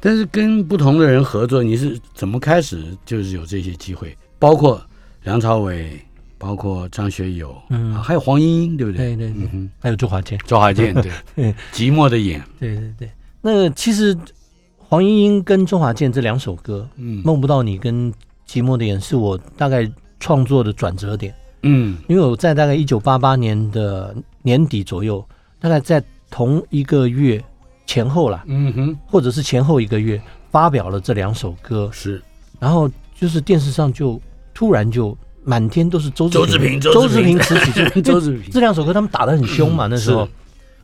[0.00, 4.16] 但是跟不同的人合作，你是怎么开始就是有这些机会？
[4.38, 4.82] 包括
[5.22, 6.00] 梁朝伟，
[6.38, 7.94] 包括张学友，嗯。
[7.94, 9.14] 啊还有黄莺莺，对不对？
[9.14, 9.48] 对对对。
[9.52, 11.12] 嗯，还有周华健，周华健，对。
[11.36, 13.10] 对，寂寞的眼，对对对。
[13.42, 14.16] 那其实
[14.90, 18.12] 黄莺莺跟周华健这两首歌，嗯《梦不到你》跟
[18.44, 21.96] 《寂寞的眼》是我大概创作的转折点，嗯。
[22.08, 25.24] 因为我在大概一九八八年的年底左右，
[25.60, 27.40] 大概在同一个月
[27.86, 32.20] 前后啦，嗯哼，或者是前后一个月发表了这两首歌，是。
[32.58, 34.20] 然后就是电视上就
[34.52, 38.50] 突然就满天都是周周志平周周志志平平词曲， 周志平。
[38.50, 40.28] 这两首歌他们打得很凶嘛，那时候，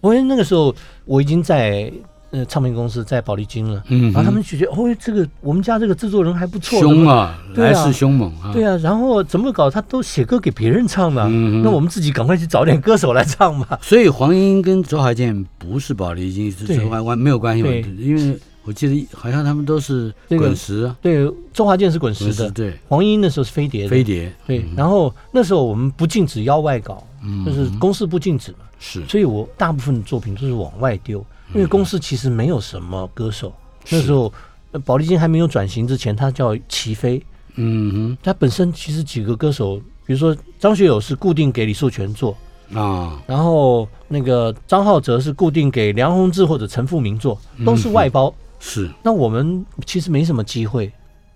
[0.00, 0.72] 我因为那个时候
[1.06, 1.92] 我已经在
[2.36, 9.70] 呃唱片公司在宝丽金了，嗯，然后他们就觉得哦，这个我们家这个制作人还不错，凶啊，来势凶猛啊，对啊，然后怎么搞？
[9.70, 13.78] 他都写歌给别人唱的，嗯那我们自己赶快去找点歌手来唱吧。
[13.82, 16.76] 所以黄莺莺跟周华健不是宝丽金，是对。
[16.76, 17.70] 周华完没有关系嘛？
[17.98, 22.74] 因为我记得好像他们都是滚石啊，对，周华健是滚石的，石对。
[22.88, 23.88] 黄莺那时候是飞碟的。
[23.88, 29.06] 飞碟，对，嗯然后那时候我们不禁止邀外稿，嗯就是公司不禁止嘛，是。
[29.06, 33.52] 所以我大部分的作品都是往外丢，因为公司其实没有什么歌手。
[33.88, 34.32] 那时候
[34.72, 42.36] 呃宝丽金还没有转型之前，他叫齐飞，嗯哼，他本身其实几个歌手，比如说张学友是固定给李寿全做，
[42.74, 48.34] 啊，然后那个张浩哲是固定给梁鸿志或者陈富明做，都是外包。
[48.58, 48.90] 是。
[49.02, 50.90] 那我们其实没什么机会，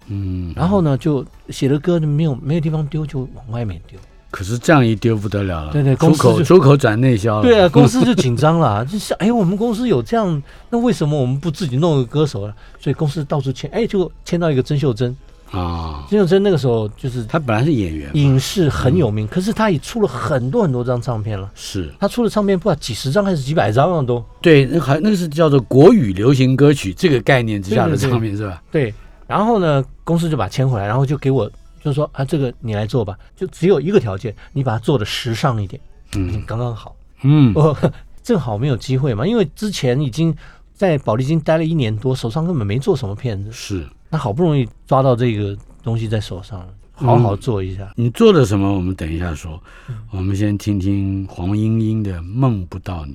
[0.06, 3.98] 嗯，然后呢，就写的歌没有没有地方丢，就往外面丢。
[4.30, 12.54] 可是这样一丢不得了了，对对出口出口转内销了，对啊，公司就 紧张了， 就想，哎，我们公司有这样，那为什么我们不自己弄个歌手呢？
[12.80, 15.14] 所以公司到处签，哎，就签到一个曾秀珍。
[15.50, 21.50] 啊，曾秀珍那个时候就是他本来是演员，影视很有名，可是他也出了很多很多张唱片了。
[21.56, 28.62] 是他出的唱片不知道几十张还是几百张啊，都对，那还那个是叫做国语流行歌曲这个概念之下的唱片是吧？
[28.70, 28.94] 对。
[29.26, 31.50] 然后呢，公司就把他签回来，然后就给我
[31.82, 35.80] 就说啊，这个你来做吧，就只有一个条件，你把它做的时尚一点，
[36.14, 36.94] 嗯刚刚好。
[37.22, 37.76] 嗯，我
[38.22, 40.34] 正好没有机会嘛，因为之前已经
[40.74, 47.92] 在保利金待了一年多，手上根本没做什么片子，是那好不容易抓到这个东西在手上，好好做一下。
[47.96, 48.72] 你做了什么？
[48.72, 53.14] 我们等一下说，嗯我们先听听黄莺莺的《梦不到你》。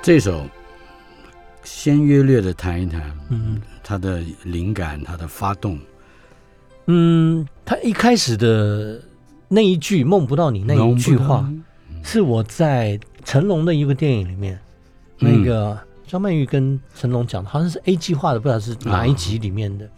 [0.00, 0.46] 这首
[1.70, 5.78] 先约略的谈一谈，嗯他的灵感，他的发动，
[6.86, 9.00] 嗯，他一开始的
[9.48, 11.46] 那一句“梦不到你”那一句话，
[12.02, 14.58] 是我在成龙的一个电影里面，
[15.18, 19.88] 嗯那个张曼玉跟成龙讲的，好像是 A 计划的，不知道是哪一集里面的。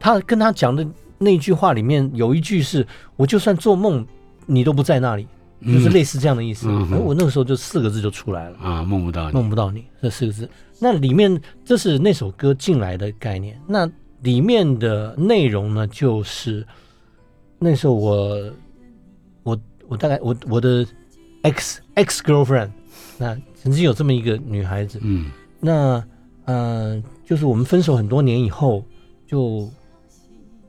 [0.00, 4.04] 他跟他讲的那句话里面有一句是：“我就算做梦，
[4.46, 5.26] 你都不在那里。”
[5.62, 6.66] 就是类似这样的意思。
[6.68, 8.58] 嗯而我那个时候就四个字就出来了。
[8.58, 10.48] 啊，梦不到你，梦不到你这四个字。
[10.80, 13.90] 那里面这是那首歌进来的概念，那
[14.22, 16.66] 里面的内容呢，就是
[17.58, 18.52] 那时候我
[19.42, 20.84] 我我大概我我的
[21.42, 22.70] ex ex girlfriend，
[23.18, 26.02] 那曾经有这么一个女孩子，嗯那
[26.44, 28.84] 呃，就是我们分手很多年以后，
[29.26, 29.70] 就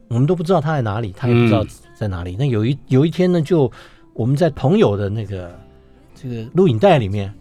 [0.08, 2.36] 我们都不知道她在哪里，她也不知道嗯在哪里。
[2.38, 3.70] 那有一有一天呢，就
[4.16, 5.54] 我们在朋友的那个
[6.16, 7.32] 这个录影带里面，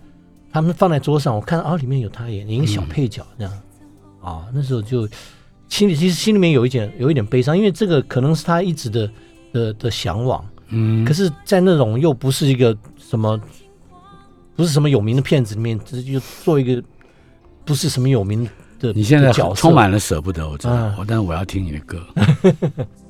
[0.53, 3.53] 他们放在桌上，我看到啊，里面有他演一个小配角这样，
[4.21, 5.09] 啊，那时候就
[5.69, 9.09] 心里其实心里面有一点有一点悲伤，因为这个可能是他一直的
[9.53, 13.41] 的的向往，嗯，可是，在那种又不是一个什么，
[14.57, 16.83] 不是什么有名的片子里面，只是就做一个
[17.65, 18.45] 不是什么有名
[18.81, 22.05] 的你现在充满了舍不得，我知道，但是我要听你的歌。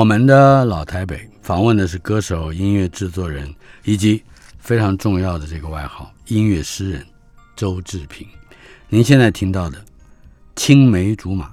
[0.00, 4.24] 我们的老台北访问的是歌手、音乐制作人以及
[4.58, 7.06] 非常重要的这个外号——音乐诗人
[7.54, 8.26] 周志平。
[8.88, 9.76] 您现在听到的
[10.56, 11.48] 《青梅竹马》，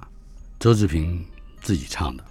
[0.58, 1.22] 周志平
[1.60, 2.24] 自己唱的。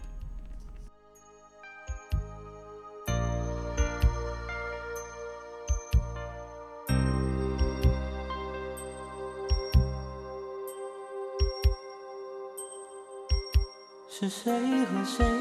[14.09, 14.51] 是谁
[14.85, 15.36] 和谁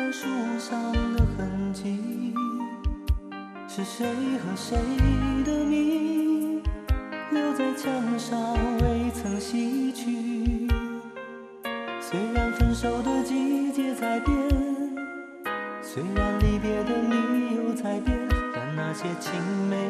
[0.00, 0.26] 在树
[0.58, 2.32] 上的痕迹？
[3.68, 4.06] 是谁
[4.38, 4.78] 和谁
[5.44, 6.62] 的名
[7.30, 8.40] 留在墙上
[8.78, 10.66] 未曾洗去？
[12.00, 14.34] 虽然分手的季节在变，
[15.82, 18.18] 虽然离别的理由在变，
[18.54, 19.34] 但那些青
[19.68, 19.89] 梅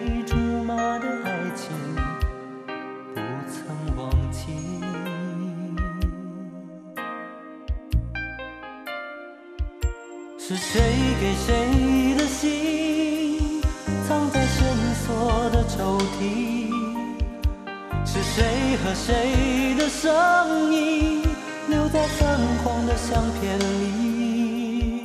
[10.50, 10.82] 是谁
[11.20, 13.62] 给谁的信，
[14.08, 14.66] 藏在深
[15.06, 16.74] 锁的抽屉？
[18.04, 21.22] 是谁和谁的声音，
[21.68, 25.04] 留在泛黄的相片里？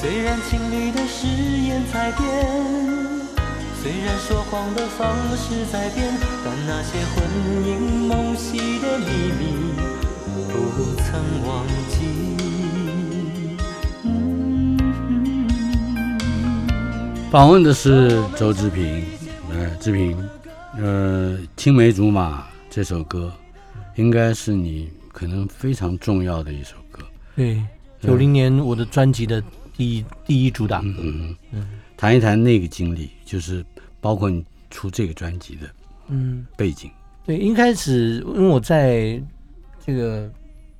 [0.00, 2.22] 虽然情侣的誓言在变，
[3.82, 6.14] 虽然说谎的方式在变，
[6.44, 7.24] 但那些魂
[7.66, 9.74] 萦梦系的秘密，
[10.52, 12.05] 不曾忘记。
[17.30, 19.04] 访问的是周志平，
[19.50, 20.16] 呃，志平，
[20.78, 23.32] 呃，《青梅竹马》这首歌，
[23.96, 27.02] 应该是你可能非常重要的一首歌。
[27.34, 27.60] 对，
[28.00, 29.42] 九零年我的专辑的
[29.76, 30.80] 第一第一主打。
[30.80, 33.64] 歌，嗯嗯，谈一谈那个经历，就是
[34.00, 35.66] 包括你出这个专辑的
[36.08, 36.90] 嗯，背景。
[37.26, 39.20] 对，一开始因为我在
[39.84, 40.30] 这个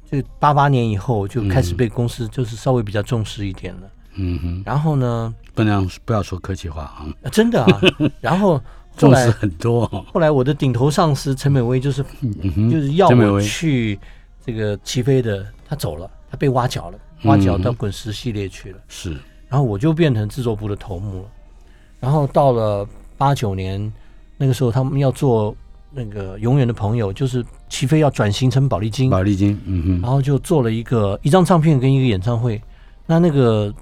[0.08, 7.80] 这八八年以后就开始被公司就是稍微比较重视一点了，嗯哼，然后呢，不能不要说客气话啊，啊真的啊，
[8.20, 8.62] 然后后
[8.96, 9.86] 重视来很多。
[10.12, 12.04] 后来我的顶头上司陈美薇就是
[12.70, 13.98] 就是要我去
[14.44, 18.78] 这个齐飞的，他走了，他被挖角了，挖角嗯到滚石系列去了。
[18.88, 19.10] 是，
[19.48, 21.28] 然后我就变成制作部的头目了。
[22.00, 22.86] 然后到了
[23.18, 23.92] 八九年，
[24.36, 25.54] 那个时候他们要做
[25.90, 32.60] 那个永远的朋友，就是齐飞要转型成宝丽金，宝丽金，嗯哼，然后就做了一个一张唱片跟一个演唱会。
[33.06, 33.72] 那那个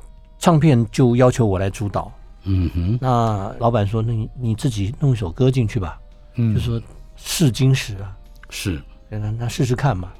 [0.44, 5.98] 唱片就要求我来主导，嗯哼，那老板说：“那你你自己弄一首歌进去吧。”
[6.36, 6.78] 嗯就说
[7.16, 8.14] 试金石啊，
[8.50, 8.78] 是，
[9.08, 10.12] 那那试试看嘛。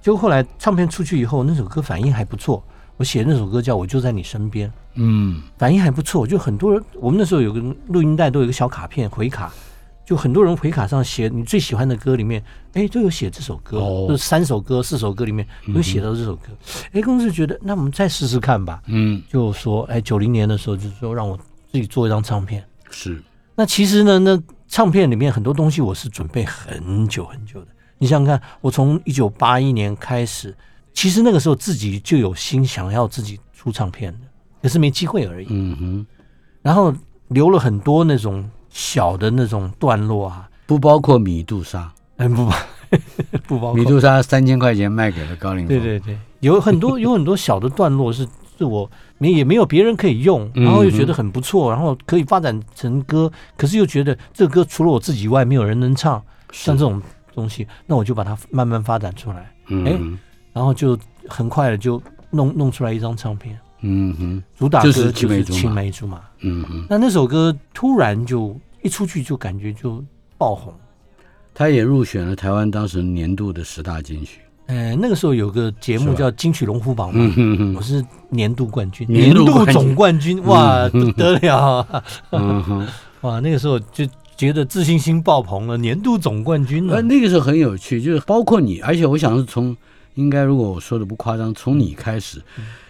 [0.00, 2.60] 结果后来唱片出去以后，那首歌反应还不错。
[2.96, 6.26] 我写那首歌叫《我就在你身边》，嗯反应还不错。
[6.26, 9.52] 就很多人，我们那时候有个录音带，都有一个小卡片回卡，
[10.08, 12.42] 就很多人回卡上写你最喜欢的歌里面，
[12.72, 16.44] 哎，都有写这首歌，哦就是三首歌、四首歌里面有写到这首歌。
[16.92, 22.64] 哎，公司觉得那我们再试试看吧，嗯就说，哎，九零年的时候就说让我自己做一张唱片。
[22.88, 23.22] 是，
[23.54, 27.66] 那其实呢，那唱片里面很多东西我是准备很久很久的。
[27.98, 30.56] 你想想看，我从一九八一年开始，
[30.94, 34.20] 其实那个时候自己就有心想要自己出唱片的，
[34.62, 35.48] 可是没机会而已。
[35.50, 36.06] 嗯哼，
[36.62, 36.94] 然后
[37.28, 38.48] 留了很多那种
[38.78, 42.52] 小的那种段落啊，不包括米杜莎，嗯，不包
[43.48, 43.74] 不包括。
[43.74, 48.24] 米杜莎三千块钱卖给了高凌风，对对对，有很多有很多小的段落是
[48.56, 56.22] 是我没也没有别人可以用，嗯然后又觉得很不错，然后可以发展成歌，可是又觉得这个歌除了我自己以外没有人能唱，
[56.52, 57.02] 像这种
[57.34, 59.52] 东西，那我就把它慢慢发展出来，
[59.84, 59.98] 哎
[60.52, 60.96] 然后就
[61.28, 62.00] 很快的就
[62.30, 66.20] 弄弄出来一张唱片，嗯哼，主打歌就是青梅竹马。
[66.40, 70.04] 嗯哼，那那首歌突然就一出去就感觉就
[70.36, 70.72] 爆红，
[71.54, 74.40] 他也入选了台湾当时年度的十大金曲。
[74.66, 77.34] 呃，那个时候有个节目叫金曲龙虎榜嘛，
[77.74, 82.04] 我是年度冠军，年度总冠军，哇，不得了。
[83.22, 84.06] 哇，那个时候就
[84.36, 87.02] 觉得自信心爆棚了，年度总冠军了呃，。
[87.02, 89.74] 那个时候很有趣，就是包括你，而且我想是从
[90.16, 92.38] 应该如果我说的不夸张，从你开始，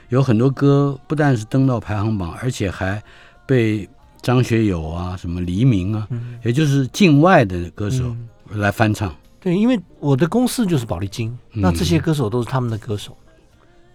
[0.08, 3.00] 有很多歌不但是登到排行榜，而且还
[3.46, 3.88] 被
[4.22, 6.08] 张学友啊、什么黎明啊，
[6.44, 8.14] 也就是境外的歌手
[8.50, 13.16] 来翻唱，对，因为我的公司就是宝丽金，那这些嗯歌手都是他们的歌手，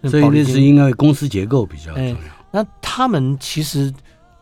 [0.03, 2.17] 所以是应该公司结构比较重哎要。
[2.51, 3.91] 那他们其实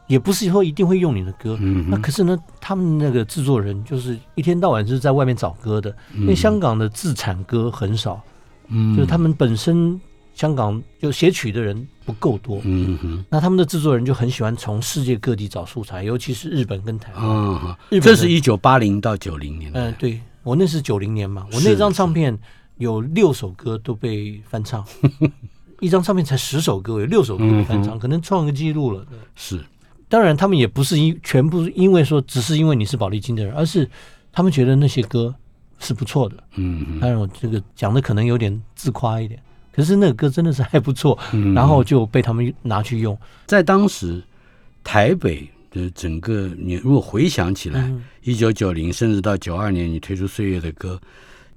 [0.07, 8.21] 也不是以后一定会用你的歌，嗯，那可是呢，他们那个制作人就是一天到晚是在外面找歌的，因为香港的自产歌很少，
[8.67, 8.95] 嗯。
[8.95, 9.99] 就是他们本身
[10.33, 13.25] 香港就写曲的人不够多，嗯哼。
[13.29, 17.23] 那他们的制作人就很喜欢从世界各地找素材，尤其是日本跟台湾。
[17.23, 22.37] 啊哈，日本这是一九八零到九零年嗯、代，对我那是九零年嘛，我那张唱片
[22.77, 24.83] 有六首歌都被翻唱，
[25.79, 29.05] 一张唱片才十首歌，有六首歌被翻唱，可能创个记录了。
[29.35, 29.63] 是。
[30.09, 33.89] 当然，他们也不是因全部因为说只是因为你是宝丽金的人，而是
[34.31, 35.33] 他们觉得那些歌
[35.79, 36.35] 是不错的。
[36.55, 36.99] 嗯哼。
[36.99, 39.41] 当然，我这个讲的可能有点自夸一点，
[39.71, 43.17] 可是那个歌真的是还不错，嗯然后就被他们拿去用。
[43.45, 44.21] 在当时
[44.83, 50.99] 台北的整个，你如果回想起来，嗯一九九零甚至到九二年，你推出《岁月的歌》，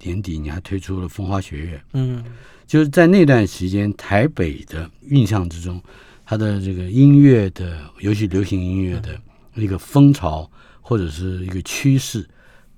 [0.06, 2.24] 年底你还推出了《风花雪月》，嗯，
[2.66, 5.82] 就是在那段时间，台北的印象之中，
[6.24, 9.18] 它的这个音乐的，尤其流行音乐的
[9.56, 10.48] 一个风潮
[10.80, 12.26] 或者是一个趋势，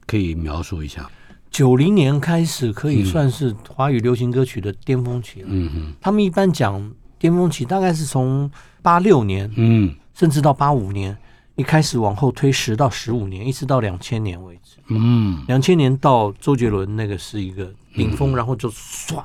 [0.06, 1.08] 可以描述一下。
[1.56, 5.48] 九零年开始可以算是华语流行歌曲的巅峰期了。
[5.48, 8.50] 嗯哼，他们一般讲巅峰期，大概是从
[8.82, 11.16] 八六年嗯甚至到八五年，
[11.54, 14.76] 一开始往后推十到十五年，一直到两千年为止。
[14.88, 19.24] 嗯两千年到周杰伦那个是一个顶峰，然后就唰，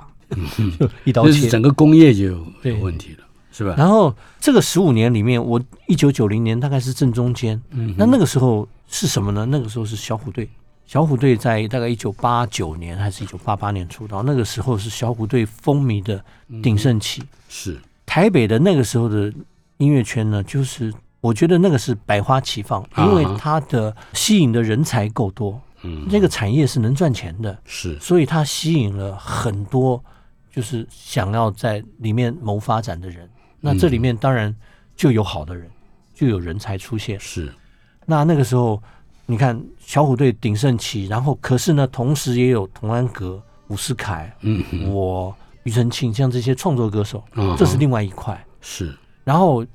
[0.80, 1.50] 就一刀切。
[1.50, 2.46] 整个工业就有
[2.80, 3.76] 问题了，是吧？
[3.78, 7.62] 然后这个十五年里面，我一九九零年大概是正中间。
[7.72, 9.46] 嗯那那个时候是什么呢？
[9.48, 10.48] 那个时候是小虎队。
[10.92, 16.22] 小虎队在大概一九八九年还是一九八八年出道，那个时候是小虎队风靡的
[16.62, 17.24] 鼎盛期。
[17.48, 19.34] 是，台北的那个时候的
[19.78, 30.04] 音乐圈呢，就是我觉得那个是百花齐放，啊因为它的吸引的人才够多，嗯那个产业是能赚钱的，是，所以它吸引了很多
[30.52, 33.30] 就是想要在里面谋发展的人。
[33.62, 34.54] 那这里面当然
[34.98, 35.72] 就有好的人，
[36.14, 37.18] 就有人才出现。
[37.18, 37.50] 是，
[38.06, 38.84] 那那个时候，
[39.26, 48.44] 你看小虎队鼎盛期，然后可是呢，同时也有童安格、伍思凯、嗯，我、庾澄庆像这些创作歌手，嗯这是另外一块。
[48.60, 49.66] 是，然后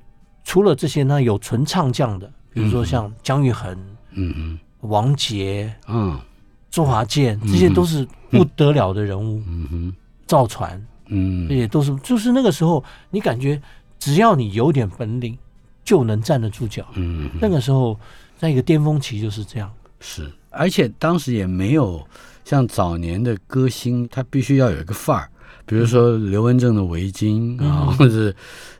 [0.44, 3.76] 除了这些呢，有纯唱将的，比如说像姜育恒、
[4.12, 6.18] 嗯王杰、嗯
[6.70, 9.42] 周华健，这些都是不得了的人物。
[9.46, 9.94] 嗯哼，
[10.26, 10.86] 赵传。
[11.06, 11.48] 嗯。
[11.48, 13.60] 这些都是，就是那个时候，你感觉
[13.98, 15.38] 只要你有点本领，
[15.84, 16.84] 就能站得住脚。
[16.94, 17.98] 嗯，那个时候，
[18.38, 19.70] 在一个巅峰期就是这样。
[20.00, 22.06] 是，而且当时也没有
[22.44, 25.28] 像早年的歌星，他必须要有一个范儿，
[25.64, 28.32] 比如说刘文正的围巾啊，或者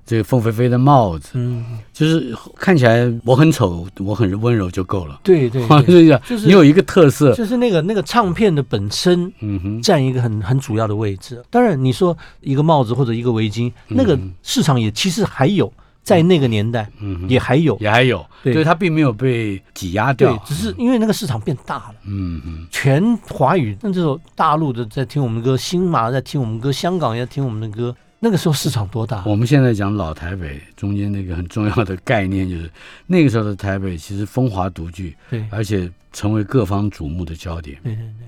[0.04, 5.18] 这个凤飞飞的帽子，嗯，就是看起来我很丑，我很温柔就够了。
[5.24, 5.66] 对对
[6.28, 11.42] 就是你有一个特色，就是那个那个唱片的本身嗯哼，占一个很很主要的位置。
[11.50, 15.72] 当然，你说一个帽子或者一个围巾，那个市场也其实还有，
[16.06, 17.76] 在那个年代嗯，也还有。
[17.80, 21.94] 也还有，对所以，它并没有被挤压对掉，，只是因为那个市场变大了。
[22.04, 29.24] 嗯嗯，全华语，那这种大陆的在听我们歌，新马在听我们歌，香港也在听我们的歌，那个时候市场多大？
[29.26, 32.70] 我们现在讲老台北，中间那个很重要的概念就是，
[33.08, 37.76] 那个时候的台北其实风华独具，对而且成为各方瞩目的焦点。
[37.82, 38.26] 对对对，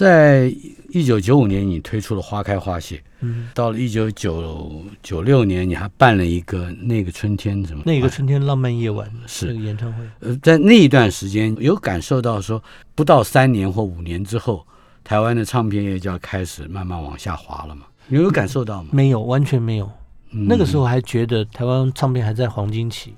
[0.00, 0.50] 在
[0.88, 7.82] 一九九五年，你推出了《花开花谢》，嗯，到了一九九九六年，你还办了一个那个春天什么？
[7.84, 12.62] 那个春天浪漫夜晚是那个演唱会，呃，在那一段时间，有感受到说，
[12.94, 14.66] 不到三年或五年之后，
[15.04, 17.84] 台湾的唱片业就要开始慢慢往下滑了嘛？
[18.08, 18.88] 你有感受到吗？
[18.94, 19.84] 没有，完全没有。
[20.32, 23.12] 嗯那个时候还觉得台湾唱片还在黄金期，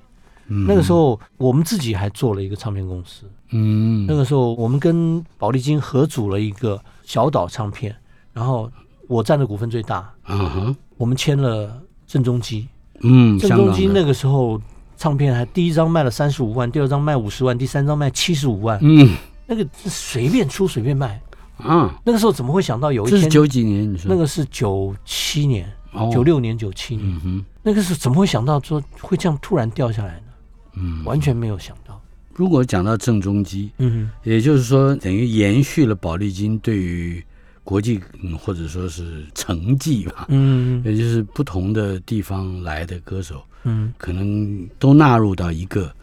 [0.47, 0.65] 嗯。
[0.67, 7.95] 那个时，候我们自己还做了一个唱片公司，嗯，那个时候我们跟宝丽金合组了一个小岛唱片，
[8.33, 8.71] 然后
[9.07, 12.67] 我占的股份最大，嗯哼，我们签了郑中基，
[13.01, 14.59] 嗯，郑中基那个时候
[14.97, 19.15] 唱片还第一张卖了三十五万，第二张卖五十万，第三张卖七十五万，嗯。
[19.45, 21.21] 那个是随便出随便卖。
[21.57, 23.19] 啊，那个时候怎么会想到有一天？
[23.19, 24.09] 这是九几年，你说。
[24.09, 26.09] 那个是九七年、哦。
[26.11, 30.32] 九六年、九七年，嗯哼，那个时候怎么会想到说会这样突然掉下来呢？
[30.75, 31.99] 嗯，完全没有想到。
[32.35, 37.23] 如果讲到郑中基，嗯也就是说等于延续了宝丽金对于
[37.63, 45.93] 国际嗯或者说是成绩吧，嗯也就是不同的地方来的歌手，嗯，可能都纳入到一个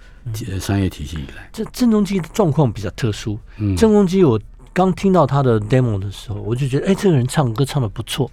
[0.48, 1.50] 呃商业体系里来。
[1.52, 3.36] 这郑中基的状况比较特殊。
[3.58, 4.40] 嗯，郑中基，我
[4.72, 8.30] 刚听到他的 demo 的时候，我就觉得，哎，这个人唱歌唱的不错。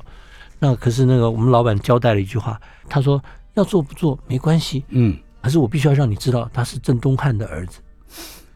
[0.59, 3.19] 那可是那个我们老板交代了一句话，他说
[3.55, 5.17] 要做不做没关系，嗯
[5.47, 7.79] 可是我必须要让你知道他是郑东汉的儿子。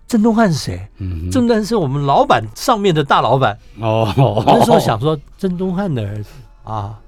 [0.08, 0.86] 郑东汉是谁？
[0.98, 3.58] 嗯，郑东汉是我们老板上面的大老板。
[3.80, 4.14] 哦，
[4.46, 6.30] 那时候想说，郑东汉的儿子
[6.66, 7.00] 啊，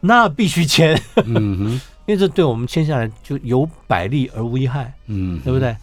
[0.00, 1.64] 那必须签，嗯哼，
[2.06, 5.60] 因为这对我们签下来就有百利而无一害，嗯，对不？
[5.60, 5.76] 对？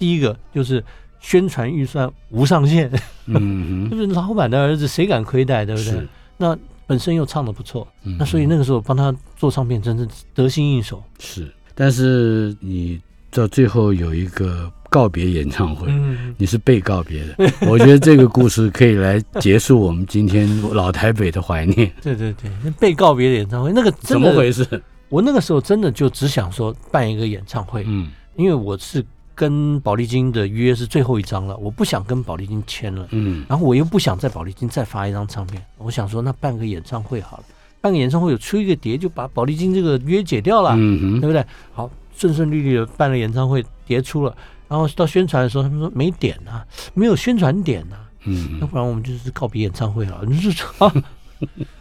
[0.00, 0.82] 第一个就是
[1.20, 2.90] 宣传预算无上限，
[3.26, 6.04] 嗯哼， 就是老板的儿子，谁敢亏待，对不对？，
[6.36, 11.00] 那本身又唱的不错，嗯那所以那个时候帮他做唱片，真是得心应手。
[11.20, 13.00] 是，但是你
[13.30, 15.86] 到最后有一个告别演唱会。
[15.90, 21.92] 嗯，你是被告别的，我觉得这个故事可以来结束我们今天老台北的怀念。
[22.02, 24.66] 对对对，那被告别的演唱会，那个怎么回事？
[25.08, 29.04] 我那个时候真的就只想说办一个演唱会，嗯因为我是
[29.34, 37.44] 跟宝丽金的约是最后一张了，我不想跟宝丽金签了，嗯然后我又不想在宝丽金再发一张唱片，我想说那办个演唱会好了，
[37.80, 41.44] 办个演唱会有出一个碟就把保丽金这个约解掉了，嗯哼，对不对？
[41.72, 44.36] 好，顺顺利利的办了演唱会，碟出了，
[44.68, 46.62] 然后到宣传的时候，他们说没点呐、
[46.94, 50.20] 没有宣传点呐、嗯，要不然我们就是告别演唱会了。
[50.26, 50.92] 你是 啊？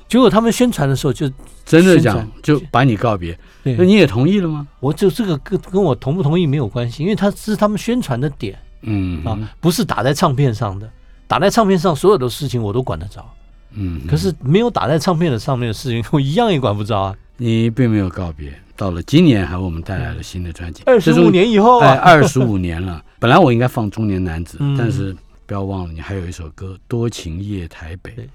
[0.07, 1.27] 结果他们宣传的时候就
[1.65, 4.67] 真的讲就把你告别，对那你也同意了吗？
[4.79, 10.87] 我就这个跟跟我同不同意没有关系，因为他是他们宣传的点啊嗯啊，不是打在唱片上的。
[11.27, 13.27] 打在唱片上所有的事情我都管得着，
[13.75, 17.15] 嗯，可是没有打在唱片的上面的事情，我一样也管不着啊。
[17.37, 23.03] 你并没有告别，到了今年还为我们带来了新的专辑，二十五年以后哎，啊，二十五年了。
[23.19, 25.15] 本来我应该放《中年男子》嗯但是
[25.45, 28.25] 不要忘了，你还有一首歌《多情夜台北对》，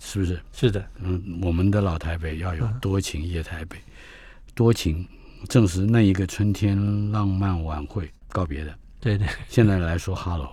[0.00, 0.40] 是不是？
[0.52, 3.76] 是的，嗯，我们的老台北要有嗯多情夜台北，
[4.54, 5.04] 多情
[5.48, 6.76] 正是那一个春天
[7.10, 8.72] 浪漫晚会告别的。
[9.00, 9.26] 对对。
[9.48, 10.48] 现在来说哈喽，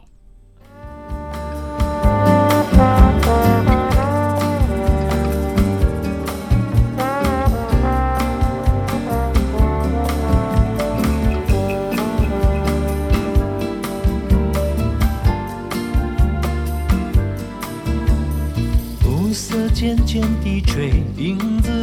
[20.11, 21.80] 肩低垂，影子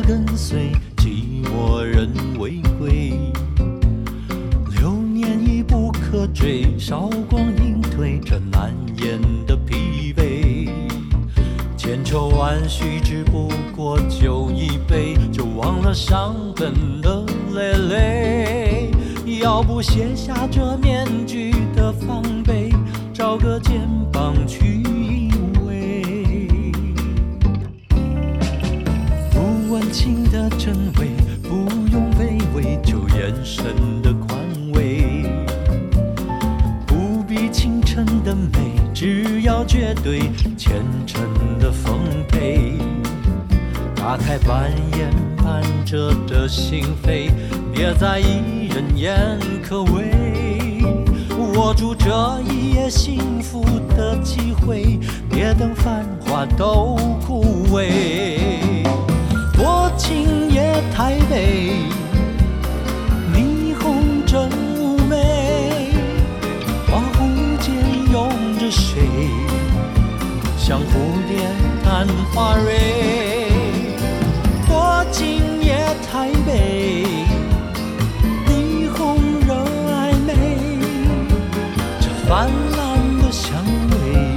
[82.29, 84.37] 泛滥的香味。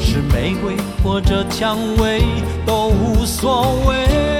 [0.00, 2.22] 是玫瑰或者蔷薇
[2.64, 4.35] 都无所谓。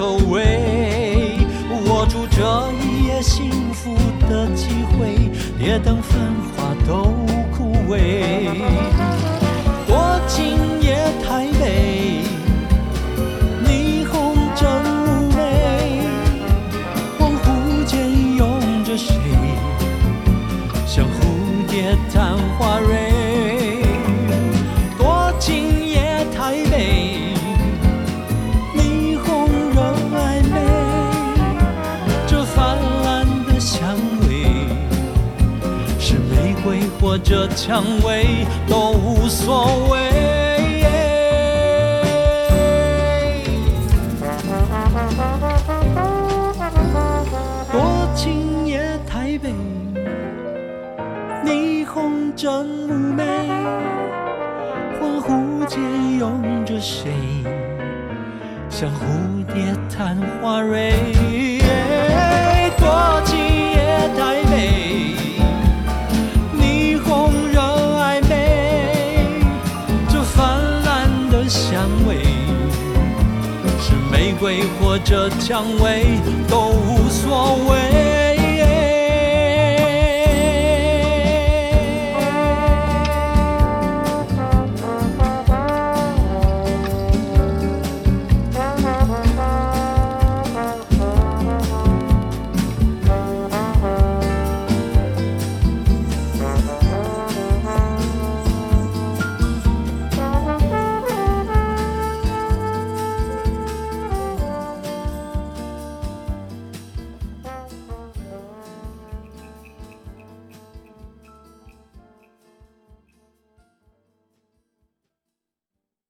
[0.00, 0.79] away
[37.10, 39.98] 握着蔷薇都无所谓。
[47.72, 49.52] 多情夜台北，
[51.44, 52.48] 霓虹真
[52.86, 53.24] 妩媚，
[55.00, 55.80] 恍惚间
[56.16, 57.10] 拥着谁，
[58.68, 61.49] 像蝴蝶探花蕊。
[75.04, 78.09] 这蔷薇都无所谓。